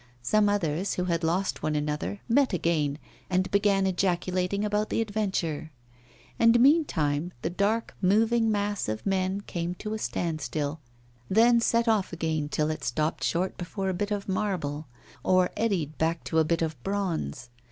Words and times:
Some 0.23 0.49
others, 0.49 0.93
who 0.95 1.03
had 1.03 1.23
lost 1.23 1.61
one 1.61 1.75
another, 1.75 2.21
met 2.27 2.53
again, 2.53 2.97
and 3.29 3.51
began 3.51 3.85
ejaculating 3.85 4.65
about 4.65 4.89
the 4.89 4.99
adventure. 4.99 5.69
And, 6.39 6.59
meantime, 6.59 7.33
the 7.43 7.51
dark 7.51 7.93
moving 8.01 8.51
mass 8.51 8.89
of 8.89 9.05
men 9.05 9.41
came 9.41 9.75
to 9.75 9.93
a 9.93 9.99
standstill, 9.99 10.79
then 11.29 11.59
set 11.59 11.87
off 11.87 12.11
again 12.11 12.49
till 12.49 12.71
it 12.71 12.83
stopped 12.83 13.23
short 13.23 13.57
before 13.57 13.89
a 13.89 13.93
bit 13.93 14.09
of 14.09 14.27
marble, 14.27 14.87
or 15.23 15.51
eddied 15.55 15.95
back 15.99 16.23
to 16.23 16.39
a 16.39 16.43
bit 16.43 16.63
of 16.63 16.81
bronze. 16.81 17.51